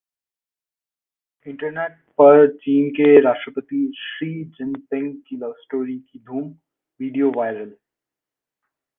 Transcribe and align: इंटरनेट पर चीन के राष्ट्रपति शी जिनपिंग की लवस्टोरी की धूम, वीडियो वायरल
इंटरनेट 1.47 1.91
पर 2.19 2.47
चीन 2.57 2.89
के 2.89 3.19
राष्ट्रपति 3.21 3.91
शी 3.97 4.43
जिनपिंग 4.45 5.13
की 5.27 5.37
लवस्टोरी 5.37 5.97
की 5.99 6.19
धूम, 6.19 6.49
वीडियो 6.99 7.31
वायरल 7.35 7.71